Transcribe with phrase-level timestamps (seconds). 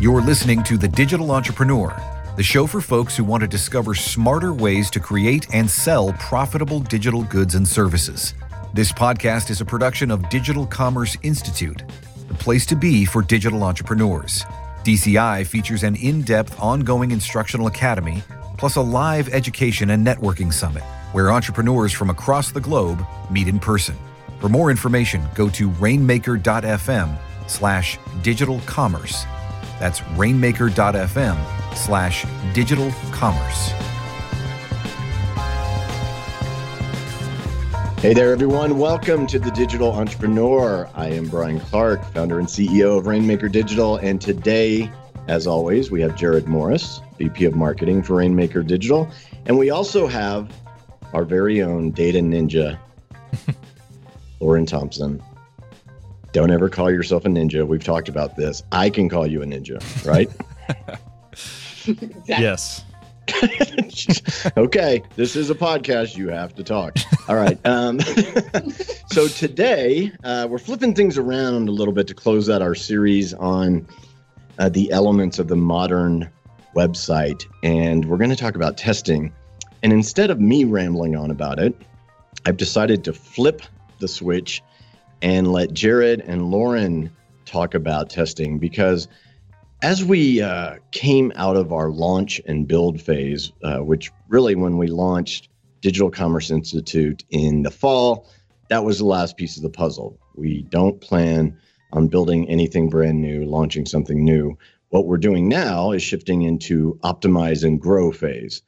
[0.00, 1.94] You're listening to The Digital Entrepreneur,
[2.38, 6.80] the show for folks who want to discover smarter ways to create and sell profitable
[6.80, 8.32] digital goods and services.
[8.72, 11.82] This podcast is a production of Digital Commerce Institute,
[12.28, 14.46] the place to be for digital entrepreneurs.
[14.84, 18.22] DCI features an in depth, ongoing instructional academy,
[18.56, 23.60] plus a live education and networking summit where entrepreneurs from across the globe meet in
[23.60, 23.96] person.
[24.40, 29.26] For more information, go to rainmaker.fm slash digital commerce.
[29.80, 33.70] That's rainmaker.fm slash digital commerce.
[38.00, 38.78] Hey there, everyone.
[38.78, 40.88] Welcome to the Digital Entrepreneur.
[40.94, 43.96] I am Brian Clark, founder and CEO of Rainmaker Digital.
[43.96, 44.90] And today,
[45.28, 49.10] as always, we have Jerod Morris, VP of Marketing for Rainmaker Digital.
[49.46, 50.52] And we also have
[51.14, 52.78] our very own data ninja,
[54.42, 55.22] Loryn Thompson.
[56.32, 57.66] Don't ever call yourself a ninja.
[57.66, 58.62] We've talked about this.
[58.70, 60.30] I can call you a ninja, right?
[62.26, 62.84] Yes.
[64.56, 66.16] okay, this is a podcast.
[66.16, 66.96] You have to talk.
[67.28, 67.58] All right.
[67.64, 68.00] Um,
[69.10, 73.34] so today uh, we're flipping things around a little bit to close out our series
[73.34, 73.86] on
[74.58, 76.30] uh, the elements of the modern
[76.76, 79.32] website, and we're going to talk about testing.
[79.82, 81.74] And instead of me rambling on about it,
[82.46, 83.62] I've decided to flip
[84.00, 84.62] the switch
[85.22, 87.10] and let Jerod and Loryn
[87.44, 89.08] talk about testing because
[89.82, 94.76] as we uh, came out of our launch and build phase, uh, which really when
[94.76, 95.48] we launched
[95.80, 98.28] Digital Commerce Institute in the fall,
[98.68, 100.18] that was the last piece of the puzzle.
[100.34, 101.58] We don't plan
[101.92, 104.56] on building anything brand new, launching something new.
[104.90, 108.62] What we're doing now is shifting into optimize and grow phase.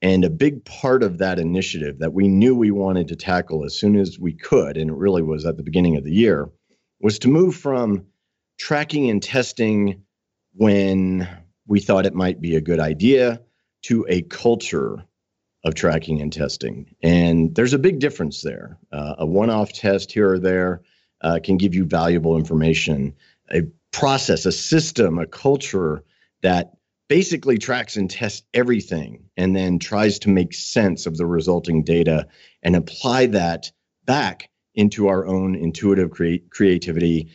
[0.00, 3.76] And a big part of that initiative that we knew we wanted to tackle as
[3.76, 6.48] soon as we could, and it really was at the beginning of the year,
[7.00, 8.06] was to move from
[8.58, 10.02] tracking and testing
[10.54, 11.28] when
[11.66, 13.40] we thought it might be a good idea
[13.82, 15.04] to a culture
[15.64, 16.94] of tracking and testing.
[17.02, 18.78] And there's a big difference there.
[18.92, 20.82] Uh, a one off test here or there
[21.20, 23.14] uh, can give you valuable information.
[23.52, 26.04] A process, a system, a culture
[26.42, 26.77] that
[27.08, 32.26] basically tracks and tests everything and then tries to make sense of the resulting data
[32.62, 33.72] and apply that
[34.04, 37.30] back into our own intuitive crea- creativity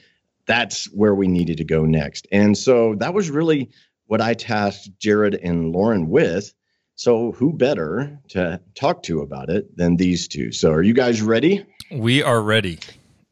[0.46, 3.70] that's where we needed to go next and so that was really
[4.08, 6.54] what i tasked jerod and loryn with
[6.96, 11.22] so who better to talk to about it than these two so are you guys
[11.22, 12.80] ready We are ready.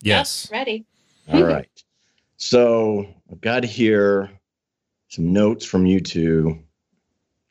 [0.01, 0.49] Yes.
[0.51, 0.85] Yep, ready.
[1.31, 1.83] all right
[2.37, 4.29] so i've got here
[5.11, 6.59] some notes from you two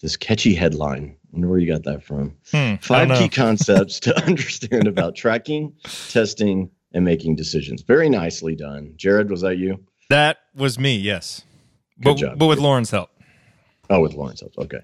[0.00, 4.16] this catchy headline I wonder where you got that from Hmm, five key concepts to
[4.26, 5.75] understand about tracking,
[6.09, 7.82] testing, and making decisions.
[7.82, 8.94] Very nicely done.
[8.97, 9.84] Jerod, was that you?
[10.09, 10.97] That was me.
[10.97, 11.43] Yes.
[12.00, 12.38] Good But, job.
[12.41, 13.10] but with Loryn's help.
[13.88, 14.59] Oh, with Loryn's help.
[14.59, 14.81] Okay.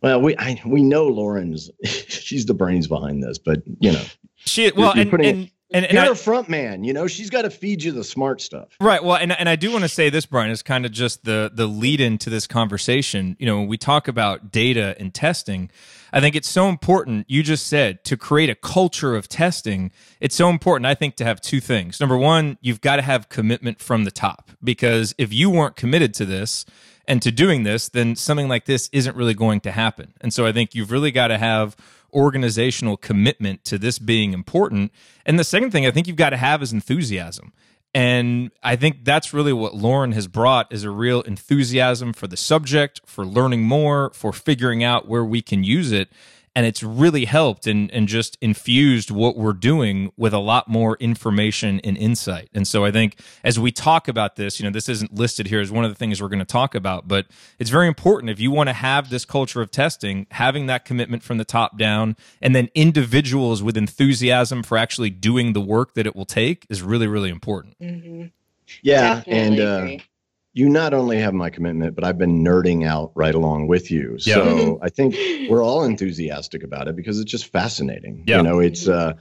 [0.00, 4.02] Well, we I, we know Loryn's she's the brains behind this, but you know,
[4.34, 6.84] She well you're and and, and, and you're I, a front man.
[6.84, 8.68] You know, she's got to feed you the smart stuff.
[8.80, 9.02] Right.
[9.02, 11.50] Well, and and I do want to say this, Brian, is kind of just the
[11.52, 13.36] the lead into this conversation.
[13.38, 15.70] You know, when we talk about data and testing,
[16.12, 17.26] I think it's so important.
[17.28, 19.90] You just said to create a culture of testing.
[20.20, 22.00] It's so important, I think, to have two things.
[22.00, 26.12] Number one, you've got to have commitment from the top because if you weren't committed
[26.14, 26.66] to this
[27.08, 30.12] and to doing this, then something like this isn't really going to happen.
[30.20, 31.76] And so I think you've really got to have
[32.12, 34.92] organizational commitment to this being important.
[35.24, 37.52] And the second thing I think you've got to have is enthusiasm.
[37.94, 42.38] And I think that's really what Loryn has brought is a real enthusiasm for the
[42.38, 46.08] subject, for learning more, for figuring out where we can use it.
[46.54, 50.96] And it's really helped and, and just infused what we're doing with a lot more
[51.00, 52.50] information and insight.
[52.52, 55.60] And so I think as we talk about this, you know, this isn't listed here
[55.60, 57.26] as one of the things we're going to talk about, but
[57.58, 61.22] it's very important if you want to have this culture of testing, having that commitment
[61.22, 66.06] from the top down, and then individuals with enthusiasm for actually doing the work that
[66.06, 67.76] it will take is really, really important.
[67.78, 68.24] hmm
[68.82, 70.02] Yeah, Definitely and uh, agree.
[70.54, 74.18] You not only have my commitment, but I've been nerding out right along with you.
[74.18, 75.14] So I think
[75.48, 78.24] we're all enthusiastic about it because it's just fascinating.
[78.26, 78.38] Yeah.
[78.38, 79.14] You know, it's uh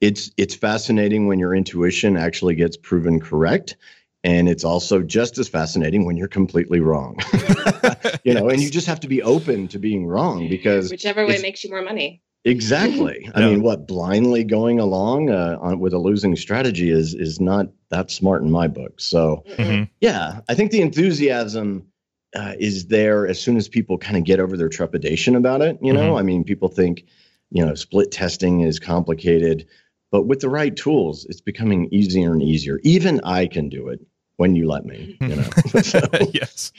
[0.00, 3.76] it's it's fascinating when your intuition actually gets proven correct.
[4.24, 7.18] And it's also just as fascinating when you're completely wrong.
[8.24, 11.38] you know, and you just have to be open to being wrong because Whichever way
[11.40, 12.20] makes you more money.
[12.44, 13.30] Exactly.
[13.34, 17.66] I mean, what blindly going along uh, on, with a losing strategy is is not
[17.90, 19.00] that smart in my book.
[19.00, 19.66] So Mm-mm.
[19.66, 19.90] Mhm.
[20.00, 21.86] yeah, I think the enthusiasm
[22.34, 25.78] uh, is there as soon as people kind of get over their trepidation about it.
[25.82, 27.04] You know, I mean, people think,
[27.50, 29.66] you know, split testing is complicated,
[30.12, 32.80] but with the right tools, it's becoming easier and easier.
[32.82, 34.00] Even I can do it
[34.36, 35.16] when you let me.
[35.22, 35.48] You know,
[36.34, 36.72] yes.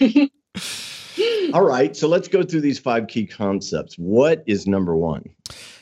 [1.54, 3.95] All right, so let's go through these five key concepts.
[3.95, 5.30] What is number one?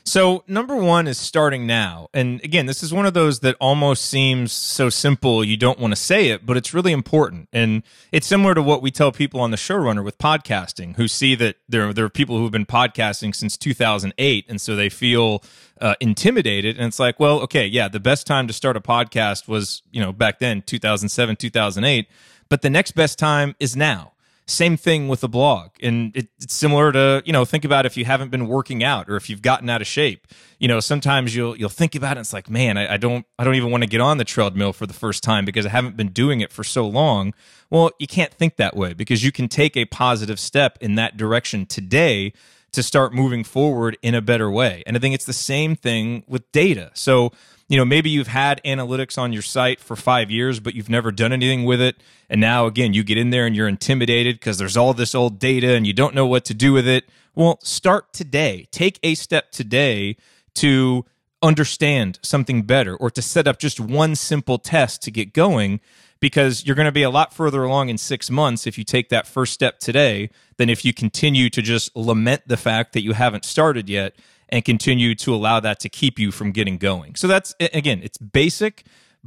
[0.07, 2.07] So, number one is starting now.
[2.13, 5.91] And again, this is one of those that almost seems so simple, you don't want
[5.91, 7.49] to say it, but it's really important.
[7.51, 11.35] And it's similar to what we tell people on the showrunner with podcasting who see
[11.35, 14.45] that there, there are people who have been podcasting since 2008.
[14.47, 15.43] And so they feel
[15.81, 16.77] uh, intimidated.
[16.77, 19.99] And it's like, well, okay, yeah, the best time to start a podcast was, you
[19.99, 22.07] know, back then, 2007, 2008.
[22.47, 24.13] But the next best time is now.
[24.49, 25.71] Same thing with the blog.
[25.81, 29.09] And it, it's similar to, you know, think about if you haven't been working out
[29.09, 30.25] or if you've gotten out of shape.
[30.57, 33.43] You know, sometimes you'll you'll think about it, it's like, man, I, I don't I
[33.43, 35.97] don't even want to get on the treadmill for the first time because I haven't
[35.97, 37.33] been doing it for so long.
[37.69, 41.17] Well, you can't think that way because you can take a positive step in that
[41.17, 42.31] direction today
[42.71, 44.83] to start moving forward in a better way.
[44.85, 46.91] And I think it's the same thing with data.
[46.93, 47.31] So
[47.67, 51.11] you know maybe you've had analytics on your site for five years but you've never
[51.11, 51.97] done anything with it.
[52.29, 55.39] And now again you get in there and you're intimidated because there's all this old
[55.39, 57.05] data and you don't know what to do with it.
[57.35, 58.67] Well start today.
[58.71, 60.17] Take a step today
[60.55, 61.05] to
[61.41, 65.79] understand something better or to set up just one simple test to get going
[66.19, 69.09] because you're going to be a lot further along in six months if you take
[69.09, 73.13] that first step today than if you continue to just lament the fact that you
[73.13, 74.15] haven't started yet
[74.49, 77.15] and continue to allow that to keep you from getting going.
[77.15, 78.85] So that's again, it's basic,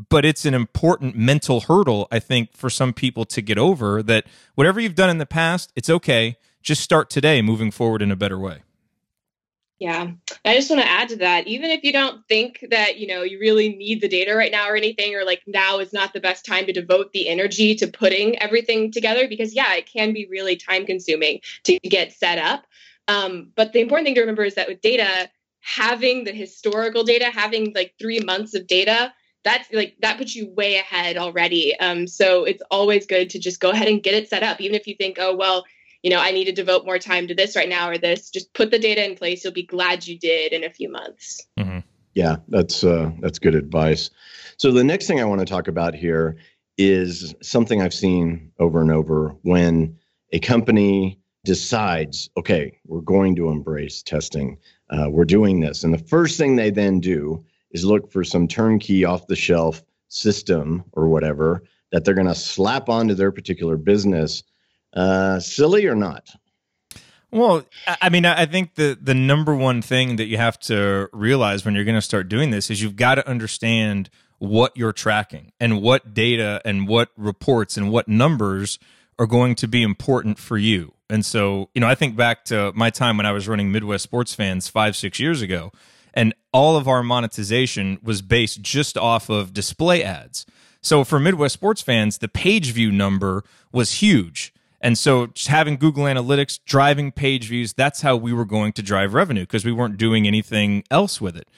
[0.08, 4.24] but it's an important mental hurdle I think for some people to get over that
[4.54, 6.36] whatever you've done in the past, it's okay.
[6.62, 8.62] Just start today moving forward in a better way.
[9.78, 10.10] Yeah.
[10.44, 11.46] I just want to add to that.
[11.46, 14.68] Even if you don't think that, you know, you really need the data right now
[14.68, 17.86] or anything, or like now is not the best time to devote the energy to
[17.86, 22.66] putting everything together, because yeah, it can be really time consuming to get set up.
[23.10, 25.28] Um, but the important thing to remember is that with data,
[25.60, 29.12] having the historical data, having like three months of data,
[29.42, 31.78] that's like that puts you way ahead already.
[31.80, 34.76] Um, so it's always good to just go ahead and get it set up, even
[34.76, 35.64] if you think, oh well,
[36.02, 38.30] you know, I need to devote more time to this right now or this.
[38.30, 39.42] Just put the data in place.
[39.42, 41.46] You'll be glad you did in a few months.
[41.58, 41.80] Mm-hmm.
[42.14, 44.10] Yeah, that's uh, that's good advice.
[44.56, 46.36] So the next thing I want to talk about here
[46.78, 49.98] is something I've seen over and over when
[50.32, 54.58] a company decides, okay, we're going to embrace testing.
[54.90, 55.84] Uh, we're doing this.
[55.84, 59.82] And the first thing they then do is look for some turnkey off the shelf
[60.08, 64.42] system or whatever that they're going to slap onto their particular business.
[64.92, 66.28] Uh, silly or not?
[67.32, 71.64] Well, I mean, I think the the number one thing that you have to realize
[71.64, 75.52] when you're going to start doing this is you've got to understand what you're tracking
[75.60, 78.80] and what data and what reports and what numbers
[79.16, 80.92] are going to be important for you.
[81.10, 84.04] And so, you know, I think back to my time when I was running Midwest
[84.04, 85.72] Sports Fans five, six years ago,
[86.14, 90.46] and all of our monetization was based just off of display ads.
[90.82, 94.54] So for Midwest Sports Fans, the page view number was huge.
[94.80, 99.12] And so having Google Analytics driving page views, that's how we were going to drive
[99.12, 101.48] revenue because we weren't doing anything else with it.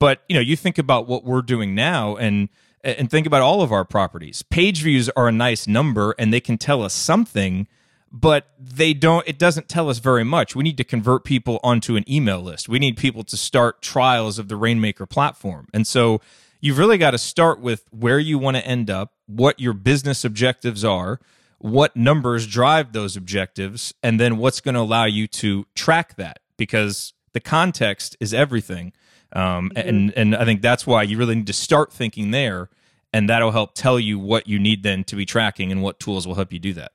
[0.00, 2.48] But, you know, you think about what we're doing now and
[2.82, 4.42] and think about all of our properties.
[4.42, 7.66] Page views are a nice number and they can tell us something,
[8.14, 10.54] but they don't it doesn't tell us very much.
[10.54, 12.68] We need to convert people onto an email list.
[12.68, 15.66] We need people to start trials of the rainmaker platform.
[15.74, 16.20] And so
[16.60, 20.24] you've really got to start with where you want to end up what your business
[20.24, 21.18] objectives are
[21.58, 26.38] what numbers drive those objectives and then what's going to allow you to track that
[26.56, 28.92] because the context is everything.
[29.32, 29.88] Um, mm-hmm.
[29.88, 32.68] and and i think that's why you really need to start thinking there
[33.12, 36.24] and that'll help tell you what you need then to be tracking and what tools
[36.24, 36.92] will help you do that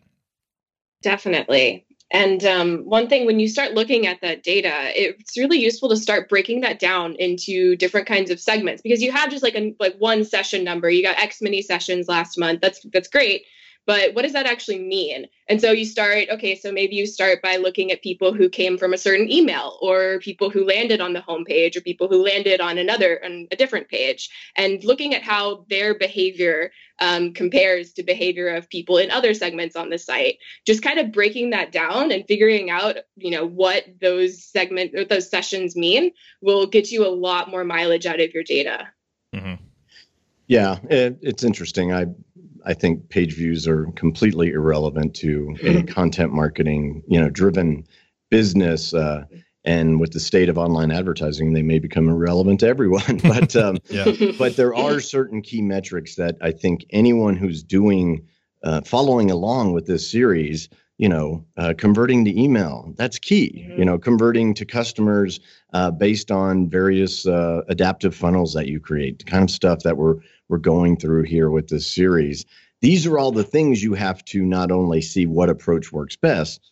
[1.01, 1.85] Definitely.
[2.11, 5.95] And um, one thing, when you start looking at that data, it's really useful to
[5.95, 9.75] start breaking that down into different kinds of segments because you have just like a
[9.79, 10.89] like one session number.
[10.89, 12.61] You got X many sessions last month.
[12.61, 13.45] That's that's great
[13.89, 15.25] but what does that actually mean?
[15.47, 18.77] And so you start, okay, so maybe you start by looking at people who came
[18.77, 22.61] from a certain email or people who landed on the homepage or people who landed
[22.61, 26.69] on another, on a different page, and looking at how their behavior
[26.99, 30.37] um, compares to behavior of people in other segments on the site.
[30.67, 35.03] Just kind of breaking that down and figuring out, you know, what those segment or
[35.03, 36.11] those sessions mean
[36.43, 38.87] will get you a lot more mileage out of your data.
[39.33, 39.63] Mm-hmm.
[40.49, 41.93] Yeah, it, it's interesting.
[41.93, 42.07] I
[42.69, 47.83] I think page views are completely irrelevant to a content marketing, you know, driven
[48.29, 48.93] business.
[48.93, 49.25] Uh,
[49.65, 53.17] and with the state of online advertising, they may become irrelevant to everyone.
[53.23, 54.05] but um, yeah.
[54.37, 58.27] but there are certain key metrics that I think anyone who's doing
[58.63, 60.69] uh, following along with this series,
[60.99, 63.65] you know, uh, converting to email, that's key.
[63.65, 63.79] Mm-hmm.
[63.79, 65.39] You know, converting to customers
[65.73, 69.97] uh, based on various uh, adaptive funnels that you create, the kind of stuff that
[69.97, 70.17] we're
[70.49, 72.45] we're going through here with this series.
[72.81, 76.71] these are all the things you have to not only see what approach works best,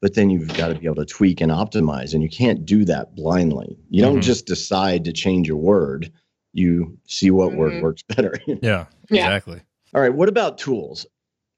[0.00, 2.14] but then you've got to be able to tweak and optimize.
[2.14, 3.78] And you can't do that blindly.
[3.90, 4.20] You don't mm-hmm.
[4.22, 6.10] just decide to change a word,
[6.52, 7.58] you see what mm-hmm.
[7.58, 8.34] word works better.
[8.46, 9.56] yeah, exactly.
[9.56, 9.62] Yeah.
[9.94, 10.14] All right.
[10.14, 11.06] What about tools?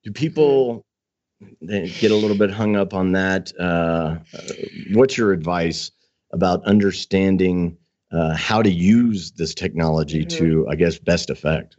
[0.02, 0.84] Do people
[1.66, 3.52] get a little bit hung up on that?
[3.58, 4.16] Uh,
[4.92, 5.90] what's your advice
[6.32, 7.76] about understanding
[8.12, 10.38] uh, how to use this technology mm-hmm.
[10.38, 11.76] to, I guess, best effect?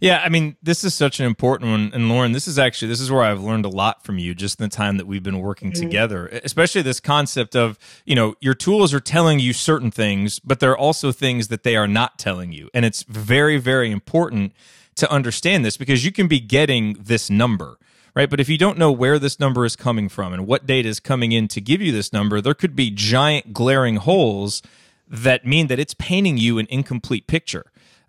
[0.00, 1.90] Yeah, I mean, this is such an important one.
[1.94, 4.60] And Loryn, this is actually this is where I've learned a lot from you just
[4.60, 5.82] in the time that we've been working mm-hmm.
[5.82, 6.26] together.
[6.42, 10.70] Especially this concept of, you know, your tools are telling you certain things, but there
[10.70, 12.70] are also things that they are not telling you.
[12.74, 14.52] And it's very, very important
[14.96, 17.78] to understand this because you can be getting this number
[18.14, 18.30] right?
[18.30, 21.00] But if you don't know where this number is coming from and what data is
[21.00, 24.62] coming in to give you this number, there could be giant glaring holes
[25.08, 27.66] that mean that it's painting you an incomplete picture.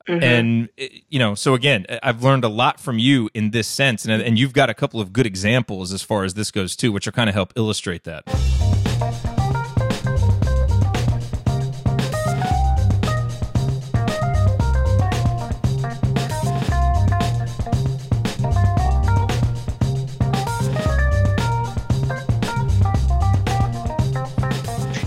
[0.08, 0.24] Mm-hmm.
[0.24, 3.68] And eh, you know, so again, eh, I've learned a lot from you in this
[3.68, 6.76] sense, and and you've got a couple of good examples as far as this goes
[6.76, 8.24] too, which are kind of help illustrate that.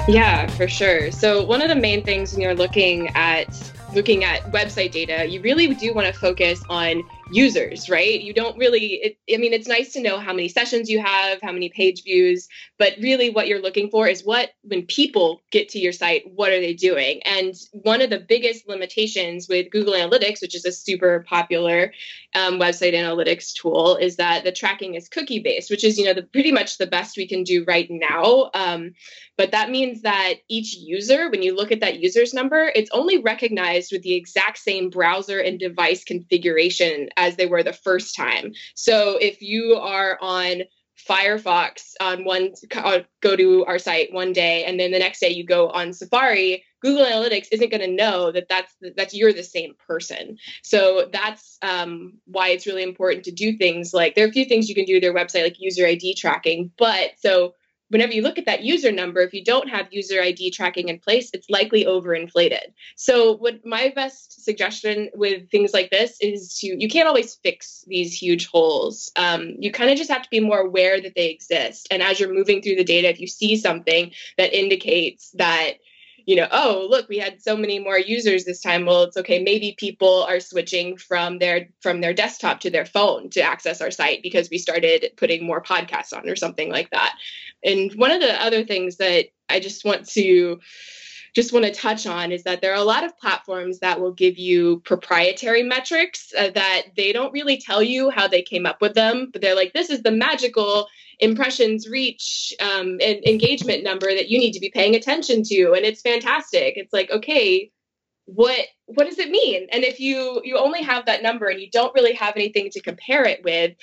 [0.08, 1.10] Yeah, for sure.
[1.10, 3.46] So one of the main things when you're looking at
[3.94, 8.20] looking at website data, you really do want to focus on users, right?
[8.20, 11.40] You don't really, it, I mean, it's nice to know how many sessions you have,
[11.42, 15.68] how many page views, but really what you're looking for is what, when people get
[15.70, 17.20] to your site, what are they doing?
[17.24, 21.92] And one of the biggest limitations with Google Analytics, which is a super popular
[22.34, 26.14] um, website analytics tool, is that the tracking is cookie based, which is, you know,
[26.14, 28.50] the, pretty much the best we can do right now.
[28.54, 28.94] Um,
[29.36, 33.18] but that means that each user, when you look at that user's number, it's only
[33.18, 38.52] recognized with the exact same browser and device configuration as they were the first time.
[38.74, 40.62] So if you are on
[41.08, 45.30] Firefox on one uh, go to our site one day and then the next day
[45.30, 49.44] you go on Safari, Google Analytics isn't going to know that that's that's you're the
[49.44, 50.36] same person.
[50.62, 54.44] So that's um, why it's really important to do things like there are a few
[54.44, 57.54] things you can do your website like user ID tracking, but so
[57.88, 60.98] whenever you look at that user number, if you don't have user ID tracking in
[60.98, 62.72] place, it's likely overinflated.
[62.96, 67.84] So, what my best suggestion with things like this is to you can't always fix
[67.86, 69.10] these huge holes.
[69.16, 71.88] Um, you kind of just have to be more aware that they exist.
[71.90, 75.74] And as you're moving through the data, if you see something that indicates that
[76.28, 78.84] you know, oh, look, we had so many more users this time.
[78.84, 79.42] Well, it's okay.
[79.42, 83.90] Maybe people are switching from their from their desktop to their phone to access our
[83.90, 87.14] site because we started putting more podcasts on or something like that.
[87.64, 90.60] And one of the other things that I just want to
[91.38, 94.10] just want to touch on is that there are a lot of platforms that will
[94.10, 98.80] give you proprietary metrics uh, that they don't really tell you how they came up
[98.80, 100.88] with them, but they're like, this is the magical
[101.20, 105.86] impressions reach um, and engagement number that you need to be paying attention to and
[105.86, 106.74] it's fantastic.
[106.76, 107.70] It's like okay
[108.24, 109.68] what what does it mean?
[109.72, 112.82] And if you you only have that number and you don't really have anything to
[112.82, 113.76] compare it with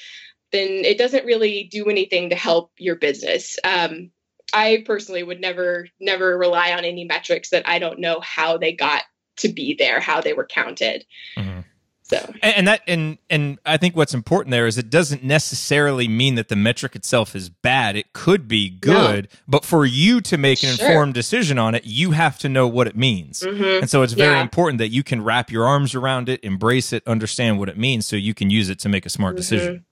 [0.52, 3.58] then it doesn't really do anything to help your business.
[3.64, 4.12] Um,
[4.56, 8.72] i personally would never never rely on any metrics that i don't know how they
[8.72, 9.04] got
[9.38, 11.06] to be there how they were counted
[11.38, 11.60] mm-hmm.
[12.08, 16.08] So and, and, that and and I think what's important there is it doesn't necessarily
[16.08, 17.96] mean that the metric itself is bad.
[17.96, 19.40] It could be good, no.
[19.48, 20.88] but for you to make an sure.
[20.88, 23.40] informed decision on it, you have to know what it means.
[23.40, 23.82] Mm-hmm.
[23.82, 24.42] And so it's very yeah.
[24.42, 28.06] important that you can wrap your arms around it, embrace it, understand what it means
[28.06, 29.38] so you can use it to make a smart mm-hmm.
[29.38, 29.85] decision.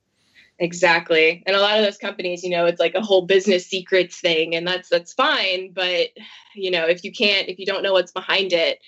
[0.58, 1.42] Exactly.
[1.46, 4.54] And a lot of those companies, you know, it's like a whole business secrets thing
[4.54, 6.10] and that's that's fine, but
[6.54, 8.78] you know, if you can't if you don't know what's behind it,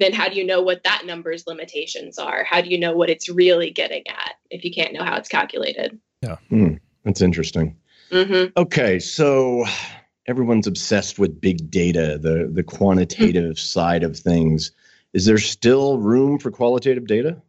[0.00, 2.42] then how do you know what that number's limitations are?
[2.42, 5.28] How do you know what it's really getting at if you can't know how it's
[5.28, 5.98] calculated?
[6.22, 7.76] Yeah, mm, that's interesting.
[8.10, 8.58] Mm-hmm.
[8.60, 9.64] Okay, so
[10.26, 13.80] everyone's obsessed with big data, the the quantitative mm-hmm.
[13.80, 14.72] side of things.
[15.12, 17.40] Is there still room for qualitative data?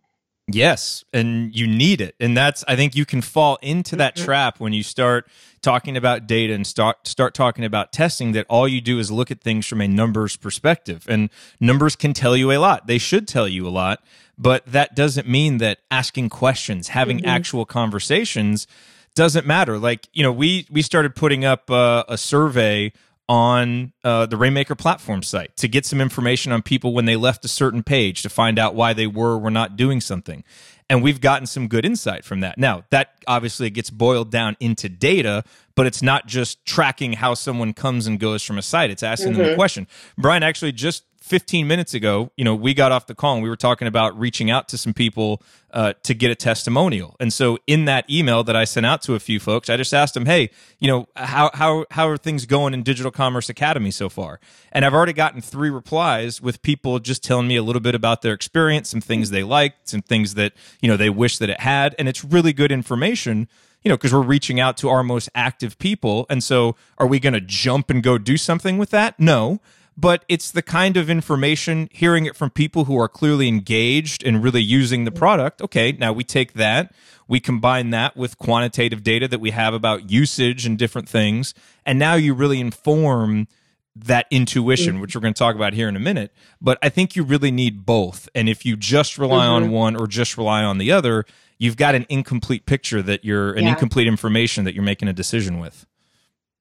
[0.47, 2.15] Yes, and you need it.
[2.19, 4.25] And that's I think you can fall into that mm-hmm.
[4.25, 5.29] trap when you start
[5.61, 9.31] talking about data and start start talking about testing that all you do is look
[9.31, 11.05] at things from a numbers perspective.
[11.07, 11.29] And
[11.61, 12.87] numbers can tell you a lot.
[12.87, 14.03] They should tell you a lot,
[14.37, 17.29] but that doesn't mean that asking questions, having mm-hmm.
[17.29, 18.67] actual conversations
[19.15, 19.77] doesn't matter.
[19.77, 22.91] Like, you know, we we started putting up uh, a survey
[23.29, 27.45] on uh, the Rainmaker platform site to get some information on people when they left
[27.45, 30.43] a certain page to find out why they were or were not doing something.
[30.89, 32.57] And we've gotten some good insight from that.
[32.57, 35.43] Now, that obviously gets boiled down into data,
[35.75, 38.91] but it's not just tracking how someone comes and goes from a site.
[38.91, 39.37] It's asking mm-hmm.
[39.37, 39.57] them a mm-hmm.
[39.57, 39.87] question.
[40.17, 43.47] Brian, actually, just 15 minutes ago, you know, we got off the call and we
[43.47, 47.15] were talking about reaching out to some people uh, to get a testimonial.
[47.17, 49.93] And so in that email that I sent out to a few folks, I just
[49.93, 50.49] asked them, "Hey,
[50.79, 54.41] you know, how how how are things going in Digital Commerce Academy so far?"
[54.73, 58.21] And I've already gotten three replies with people just telling me a little bit about
[58.21, 60.51] their experience, some things they liked, some things that
[60.81, 63.47] you know they wish that it had, and it's really good information
[63.81, 66.25] you know, because we're reaching out to our most active people.
[66.29, 69.19] And so are we going to jump and go do something with that?
[69.19, 69.59] No.
[69.95, 74.43] But it's the kind of information, hearing it from people who are clearly engaged and
[74.43, 75.61] really using the product.
[75.61, 76.93] Okay, now we take that,
[77.27, 81.53] we combine that with quantitative data that we have about usage and different things.
[81.85, 83.47] And now you really inform
[83.95, 86.33] that intuition, which we're going to talk about here in a minute.
[86.59, 88.27] But I think you really need both.
[88.33, 89.65] And if you just rely mm-hmm.
[89.65, 91.25] on one or just rely on the other,
[91.59, 93.69] you've got an incomplete picture that you're an yeah.
[93.69, 95.85] incomplete information that you're making a decision with.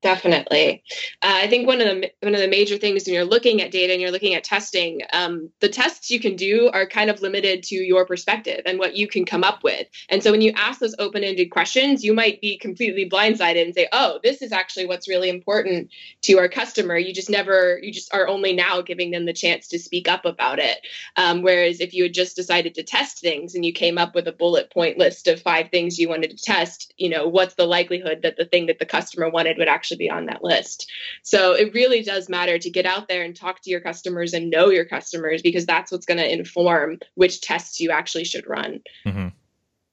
[0.02, 0.82] Definitely,
[1.22, 3.70] uh, I think one of the one of the major things when you're looking at
[3.70, 7.22] data and you're looking at testing, um, the tests you can do are kind of
[7.22, 9.86] limited to your perspective and what you can come up with.
[10.08, 13.86] And so when you ask those open-ended questions, you might be completely blindsided and say,
[13.92, 15.90] "Oh, this is actually what's really important
[16.22, 19.68] to our customer." You just never, you just are only now giving them the chance
[19.68, 20.84] to speak up about it.
[21.14, 24.26] Um, whereas if you had just decided to test things and you came up with
[24.26, 27.66] a bullet point list of five things you wanted to test, you know, what's the
[27.66, 30.90] likelihood that the thing that the customer wanted would actually be on that list.
[31.22, 34.50] So it really does matter to get out there and talk to your customers and
[34.50, 38.80] know your customers because that's what's going to inform which tests you actually should run.
[39.06, 39.28] Mm-hmm.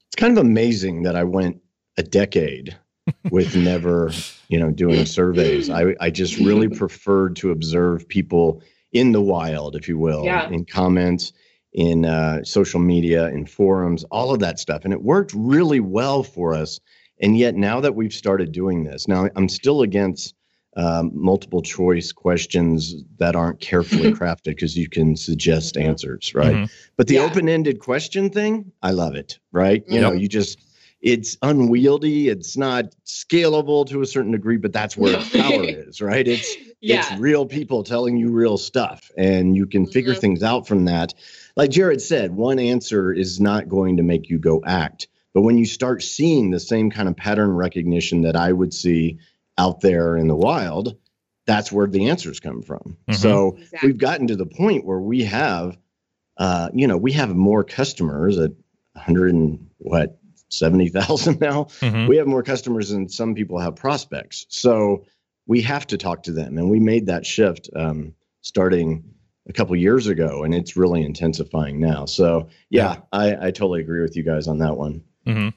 [0.06, 1.60] It's kind of amazing that I went
[1.96, 2.76] a decade
[3.30, 4.10] with never,
[4.48, 5.70] you know, doing surveys.
[5.70, 10.48] I, I just really preferred to observe people in the wild, if you will, yeah.
[10.48, 11.32] in comments,
[11.72, 14.84] in uh, social media, in forums, all of that stuff.
[14.84, 16.80] And it worked really well for us
[17.20, 20.34] and yet, now that we've started doing this, now I'm still against
[20.76, 26.54] um, multiple choice questions that aren't carefully crafted because you can suggest answers, right?
[26.54, 26.64] Mm-hmm.
[26.96, 27.22] But the yeah.
[27.22, 29.84] open ended question thing, I love it, right?
[29.88, 30.62] You know, you just,
[31.00, 36.00] it's unwieldy, it's not scalable to a certain degree, but that's where its power is,
[36.00, 36.26] right?
[36.26, 37.00] It's, yeah.
[37.00, 40.20] it's real people telling you real stuff, and you can figure mm-hmm.
[40.20, 41.14] things out from that.
[41.56, 45.58] Like Jerod said, one answer is not going to make you go act but when
[45.58, 49.18] you start seeing the same kind of pattern recognition that I would see
[49.58, 50.96] out there in the wild,
[51.46, 52.96] that's where the answers come from.
[53.08, 53.12] Mm-hmm.
[53.14, 53.88] So exactly.
[53.88, 55.76] we've gotten to the point where we have,
[56.36, 58.52] uh, you know, we have more customers at
[58.92, 61.64] 100 and what 70,000 now.
[61.64, 62.06] Mm-hmm.
[62.06, 64.46] We have more customers than some people have prospects.
[64.48, 65.06] So
[65.46, 69.02] we have to talk to them, and we made that shift um, starting
[69.48, 72.04] a couple years ago, and it's really intensifying now.
[72.04, 73.00] So yeah, yeah.
[73.12, 75.02] I, I totally agree with you guys on that one.
[75.26, 75.48] Mm-hmm.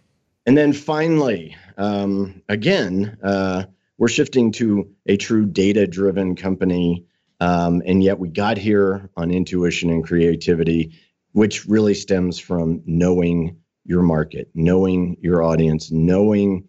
[0.45, 3.63] And then finally, um, again, uh,
[3.97, 7.05] we're shifting to a true data driven company.
[7.39, 10.93] Um, and yet we got here on intuition and creativity,
[11.31, 16.67] which really stems from knowing your market, knowing your audience, knowing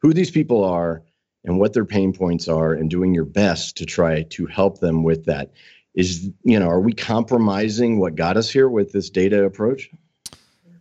[0.00, 1.02] who these people are
[1.44, 5.02] and what their pain points are, and doing your best to try to help them
[5.02, 5.52] with that.
[5.94, 9.90] Is, you know, are we compromising what got us here with this data approach?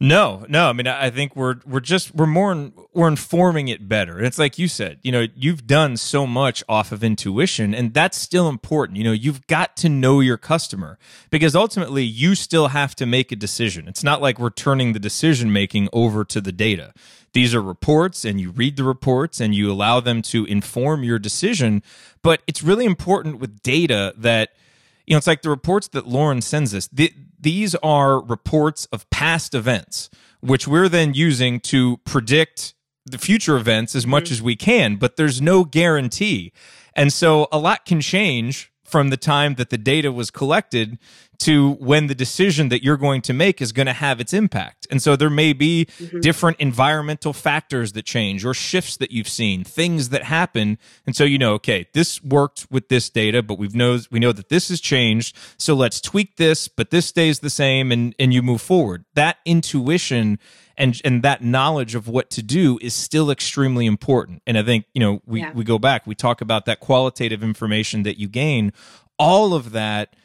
[0.01, 0.67] No, no.
[0.67, 4.17] I mean, I think we're we're just we're more we're informing it better.
[4.17, 7.93] And it's like you said, you know, you've done so much off of intuition, and
[7.93, 8.97] that's still important.
[8.97, 10.97] You know, you've got to know your customer
[11.29, 13.87] because ultimately you still have to make a decision.
[13.87, 16.95] It's not like we're turning the decision making over to the data.
[17.33, 21.19] These are reports, and you read the reports and you allow them to inform your
[21.19, 21.83] decision.
[22.23, 24.49] But it's really important with data that
[25.05, 26.87] you know, it's like the reports that Loryn sends us.
[26.91, 30.09] The, these are reports of past events,
[30.41, 32.73] which we're then using to predict
[33.05, 34.33] the future events as much mm-hmm.
[34.33, 36.53] as we can, but there's no guarantee.
[36.93, 40.99] And so a lot can change from the time that the data was collected
[41.41, 44.87] to when the decision that you're going to make is going to have its impact.
[44.91, 46.19] And so there may be mm-hmm.
[46.19, 50.77] different environmental factors that change or shifts that you've seen, things that happen.
[51.05, 54.31] And so you know, okay, this worked with this data, but we've knows we know
[54.31, 55.35] that this has changed.
[55.57, 59.05] So let's tweak this, but this stays the same and and you move forward.
[59.15, 60.37] That intuition
[60.77, 64.43] and and that knowledge of what to do is still extremely important.
[64.45, 65.53] And I think, you know, we yeah.
[65.53, 68.73] we go back, we talk about that qualitative information that you gain.
[69.17, 70.15] All of that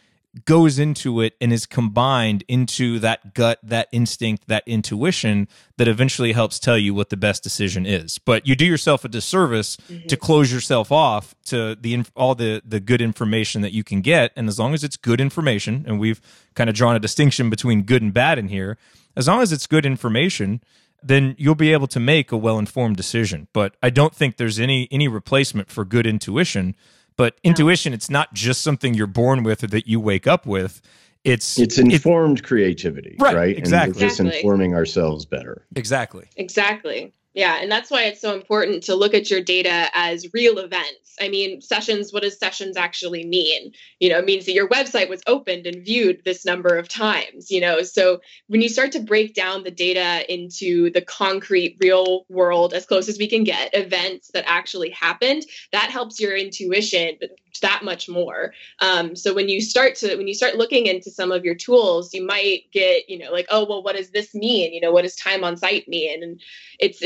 [0.44, 6.32] goes into it and is combined into that gut, that instinct, that intuition that eventually
[6.32, 8.18] helps tell you what the best decision is.
[8.18, 10.06] But you do yourself a disservice mm-hmm.
[10.06, 14.32] to close yourself off to the all the the good information that you can get.
[14.36, 16.20] And as long as it's good information, and we've
[16.54, 18.76] kind of drawn a distinction between good and bad in here,
[19.16, 20.60] as long as it's good information,
[21.02, 23.48] then you'll be able to make a well informed decision.
[23.52, 26.76] But I don't think there's any any replacement for good intuition
[27.16, 30.82] But intuition, it's not just something you're born with or that you wake up with.
[31.24, 33.34] It's it's informed it, creativity, right?
[33.34, 33.58] right?
[33.58, 33.90] Exactly.
[33.90, 35.66] And we're just informing ourselves better.
[35.74, 36.28] Exactly.
[36.36, 37.12] Exactly.
[37.36, 41.16] Yeah, and that's why it's so important to look at your data as real events.
[41.20, 43.72] I mean, sessions, what does sessions actually mean?
[44.00, 47.50] You know, it means that your website was opened and viewed this number of times,
[47.50, 47.82] you know.
[47.82, 52.86] So when you start to break down the data into the concrete real world as
[52.86, 57.18] close as we can get, events that actually happened, that helps your intuition
[57.60, 58.52] that much more.
[58.80, 62.14] Um, so when you start to when you start looking into some of your tools,
[62.14, 64.72] you might get you know like oh well what does this mean?
[64.72, 66.22] You know what does time on site mean?
[66.22, 66.40] And
[66.78, 67.02] it's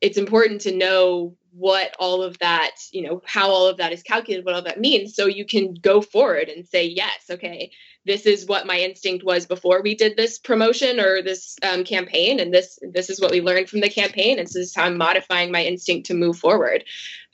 [0.00, 4.02] it's important to know what all of that you know how all of that is
[4.02, 7.70] calculated what all that means so you can go forward and say yes okay
[8.06, 12.38] this is what my instinct was before we did this promotion or this um, campaign
[12.38, 14.96] and this this is what we learned from the campaign and this is how i'm
[14.96, 16.84] modifying my instinct to move forward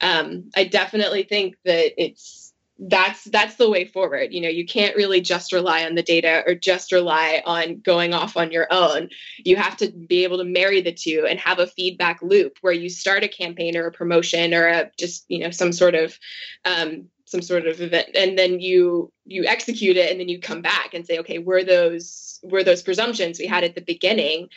[0.00, 2.45] um, i definitely think that it's
[2.78, 4.32] that's that's the way forward.
[4.32, 8.12] You know you can't really just rely on the data or just rely on going
[8.12, 9.08] off on your own.
[9.38, 12.72] You have to be able to marry the two and have a feedback loop where
[12.72, 16.18] you start a campaign or a promotion or a just you know some sort of
[16.64, 20.62] um, some sort of event and then you you execute it and then you come
[20.62, 24.48] back and say okay were those were those presumptions we had at the beginning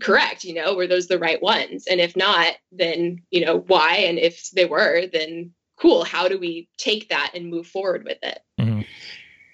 [0.00, 0.44] correct?
[0.44, 1.86] You know were those the right ones?
[1.86, 3.96] And if not then you know why?
[4.06, 8.18] And if they were then cool how do we take that and move forward with
[8.22, 8.82] it mm-hmm.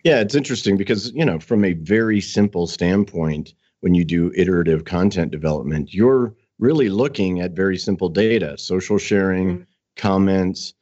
[0.04, 4.84] yeah it's interesting because you know from a very simple standpoint when you do iterative
[4.84, 9.62] content development you're really looking at very simple data social sharing mm-hmm.
[9.96, 10.74] comments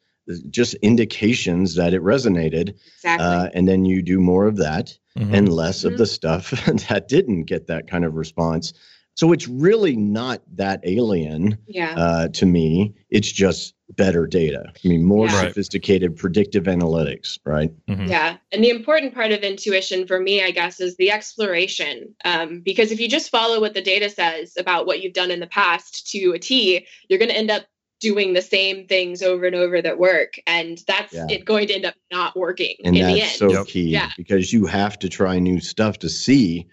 [0.51, 3.25] just indications that it resonated exactly.
[3.25, 5.33] uh, and then you do more of that mm-hmm.
[5.33, 5.93] and less mm-hmm.
[5.93, 6.51] of the stuff
[6.89, 8.73] that didn't get that kind of response
[9.17, 11.95] so it's really not that alien yeah.
[11.97, 12.95] uh, to me.
[13.09, 14.65] It's just better data.
[14.85, 15.41] I mean, more yeah.
[15.41, 17.73] sophisticated predictive analytics, right?
[17.87, 18.07] Mm-hmm.
[18.07, 18.37] Yeah.
[18.53, 22.15] And the important part of intuition for me, I guess, is the exploration.
[22.27, 25.41] Um, because if you just follow what the data says about what you've done in
[25.41, 27.65] the past to a T, you're going to end up
[28.01, 31.27] doing the same things over and over that work and that's yeah.
[31.31, 34.11] it going to end up not working and in that's so key yeah.
[34.19, 36.69] because you have to try new stuff to see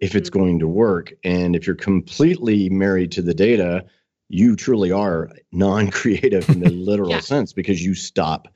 [0.00, 0.38] if it's mm-hmm.
[0.38, 1.12] going to work.
[1.24, 3.84] And if you're completely married to the data,
[4.28, 7.20] you truly are non creative in the literal yeah.
[7.20, 8.48] sense because you stop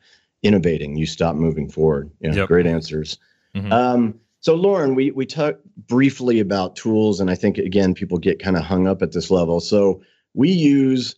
[0.43, 2.11] innovating, you stop moving forward.
[2.21, 2.49] Yeah, yep.
[2.49, 3.19] great answers.
[3.55, 3.73] Mm-hmm.
[3.73, 8.43] Um, so, Loryn, we, we talked briefly about tools, and I think, again, people get
[8.43, 9.61] kind of hung up at this level.
[9.61, 11.17] So, we use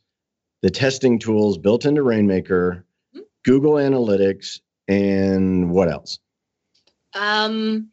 [0.62, 3.20] the testing tools built into Rainmaker, mm-hmm.
[3.44, 6.18] Google Analytics, and what else?
[7.14, 7.90] Um,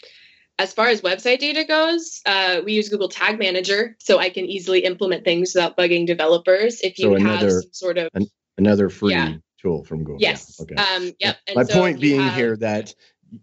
[0.59, 4.45] as far as website data goes, uh, we use Google Tag Manager, so I can
[4.45, 6.81] easily implement things without bugging developers.
[6.81, 9.35] If you so another, have some sort of an, another free yeah.
[9.61, 10.17] tool from Google.
[10.19, 10.57] Yes.
[10.59, 10.63] Yeah.
[10.63, 10.75] Okay.
[10.75, 11.37] Um, yep.
[11.47, 12.93] And My so point being have, here that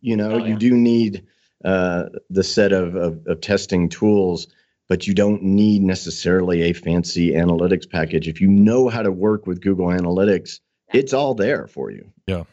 [0.03, 0.59] you know oh, you yeah.
[0.59, 1.27] do need
[1.65, 4.49] uh, the set of, of, of testing tools,
[4.87, 8.29] but you don't need necessarily a fancy analytics package.
[8.29, 10.61] If you know how to work with Google Analytics,
[10.93, 12.13] it's all there for you.
[12.27, 12.45] Yeah.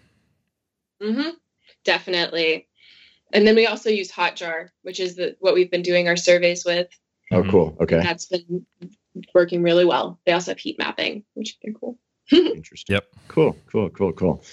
[1.02, 1.32] Mm-hmm.
[1.84, 2.70] Definitely.
[3.34, 6.64] And then we also use Hotjar, which is the what we've been doing our surveys
[6.64, 6.88] with.
[7.32, 7.50] Oh, mm-hmm.
[7.50, 7.78] cool.
[7.82, 7.98] Okay.
[7.98, 8.66] And that's been
[9.34, 10.20] working really well.
[10.26, 11.98] They also have heat mapping, which is cool.
[12.32, 12.94] Interesting.
[12.94, 13.06] Yep.
[13.28, 13.58] Cool.
[13.72, 13.90] Cool.
[13.90, 14.14] Cool.
[14.14, 14.44] Cool.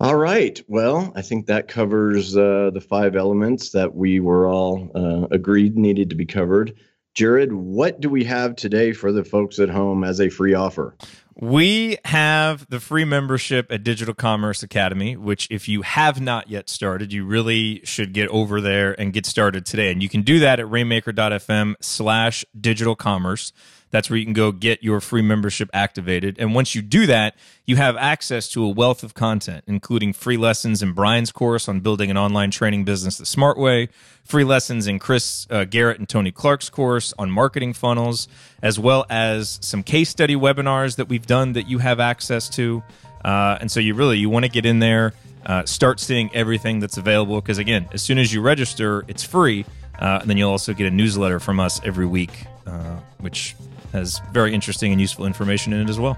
[0.00, 0.62] All right.
[0.68, 5.76] Well, I think that covers uh, the five elements that we were all uh, agreed
[5.76, 6.74] needed to be covered.
[7.16, 10.94] Jerod, what do we have today for the folks at home as a free offer?
[11.40, 16.68] We have the free membership at Digital Commerce Academy, which, if you have not yet
[16.68, 19.92] started, you really should get over there and get started today.
[19.92, 23.52] And you can do that at rainmaker.fm slash digital commerce.
[23.90, 26.36] That's where you can go get your free membership activated.
[26.38, 30.36] And once you do that, you have access to a wealth of content, including free
[30.36, 33.88] lessons in Brian's course on building an online training business the smart way,
[34.24, 38.28] free lessons in Chris uh, Garrett and Tony Clark's course on marketing funnels,
[38.62, 42.82] as well as some case study webinars that we've done that you have access to.
[43.24, 45.12] Uh, and so you really you want to get in there,
[45.46, 49.64] uh, start seeing everything that's available because again, as soon as you register, it's free,
[49.98, 53.56] uh, and then you'll also get a newsletter from us every week, uh, which
[53.92, 56.14] has very interesting and useful information in it as well.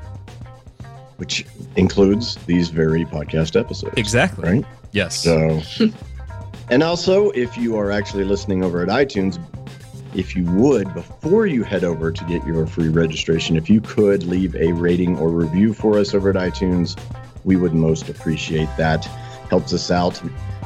[1.16, 3.94] Which includes these very podcast episodes.
[3.96, 4.48] Exactly.
[4.48, 4.64] Right?
[4.92, 5.22] Yes.
[5.22, 5.60] So,
[6.70, 9.38] and also, if you are actually listening over at iTunes,
[10.14, 14.24] if you would, before you head over to get your free registration, if you could
[14.24, 17.00] leave a rating or review for us over at iTunes,
[17.44, 19.04] we would most appreciate that.
[19.48, 20.20] Helps us out.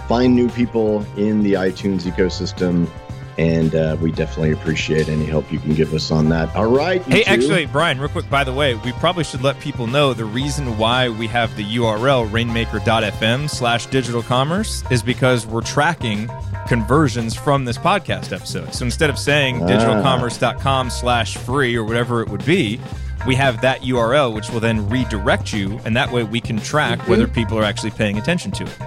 [0.09, 2.89] Find new people in the iTunes ecosystem
[3.37, 6.55] And uh, we definitely appreciate any help you can give us on that.
[6.55, 7.03] All right.
[7.03, 7.31] Hey, two.
[7.31, 10.79] actually, Brian, real quick, by the way, we probably should let people know the reason
[10.79, 16.29] why we have the URL rainmaker.fm slash digital commerce is because we're tracking
[16.69, 18.73] conversions from this podcast episode.
[18.73, 19.67] So instead of saying Ah.
[19.67, 22.81] digitalcommerce.com slash free or whatever it would be,
[23.27, 26.99] we have that URL, which will then redirect you, and that way we can track
[27.01, 27.11] Mm-hmm.
[27.11, 28.79] whether people are actually paying attention to it.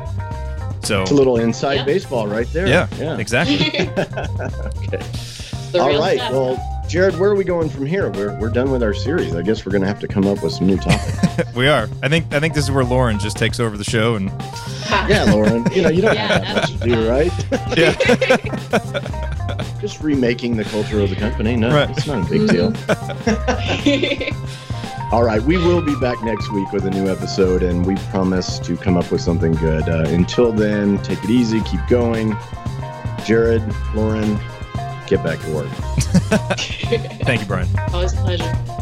[0.87, 1.83] So, It's a little inside Yeah.
[1.85, 2.65] baseball right there.
[2.67, 3.17] yeah, Yeah.
[3.17, 3.57] exactly.
[3.81, 5.01] okay.
[5.73, 6.17] The All real right.
[6.17, 6.31] stuff.
[6.31, 6.55] Well,
[6.87, 8.09] Jerod, where are we going from here?
[8.11, 9.35] We're, we're done with our series.
[9.35, 11.53] I guess we're going to have to come up with some new topics.
[11.55, 11.89] we are.
[12.01, 14.29] I think I think this is where Loryn just takes over the show and
[15.09, 15.69] yeah, Loryn.
[15.75, 17.07] You know, you don't Yeah, have that much to do, fun.
[19.59, 19.81] right?
[19.81, 21.57] Just remaking the culture of the company.
[21.57, 21.89] No, Right.
[21.89, 22.71] it's not a big deal.
[25.09, 28.59] All right, we will be back next week with a new episode, and we promise
[28.59, 29.87] to come up with something good.
[29.87, 32.33] Uh, until then, take it easy, keep going.
[33.23, 34.37] Jerod, Loryn,
[35.07, 35.69] get back to work.
[37.23, 37.69] thank you, Brian.
[37.93, 38.76] Always a pleasure.